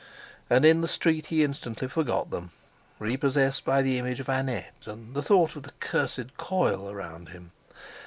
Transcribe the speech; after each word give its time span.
And 0.49 0.65
in 0.65 0.81
the 0.81 0.87
street 0.87 1.27
he 1.27 1.43
instantly 1.43 1.87
forgot 1.87 2.31
them, 2.31 2.49
repossessed 2.97 3.63
by 3.63 3.83
the 3.83 3.99
image 3.99 4.19
of 4.19 4.29
Annette 4.29 4.73
and 4.87 5.13
the 5.13 5.21
thought 5.21 5.55
of 5.55 5.61
the 5.61 5.73
cursed 5.79 6.37
coil 6.37 6.89
around 6.89 7.29
him. 7.29 7.51